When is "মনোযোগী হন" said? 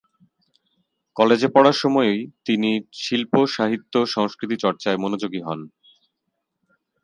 4.97-5.59